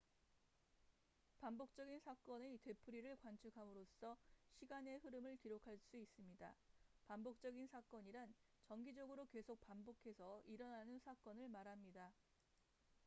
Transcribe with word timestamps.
반복적인 1.41 1.99
사건의 1.99 2.57
되풀이를 2.63 3.17
관측함으로써 3.17 4.17
시간의 4.49 4.97
흐름을 4.97 5.37
기록할 5.37 5.77
수 5.77 5.95
있습니다 5.99 6.55
반복적인 7.05 7.67
사건이란 7.67 8.33
정기적으로 8.63 9.27
계속 9.27 9.61
반복해서 9.61 10.41
일어나는 10.47 10.97
사건을 11.01 11.49
말합니다 11.49 12.11